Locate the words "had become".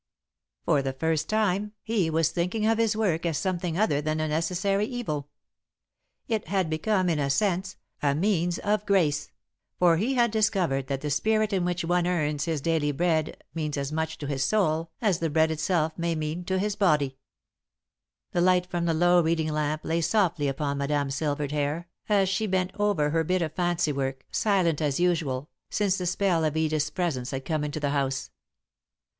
6.47-7.07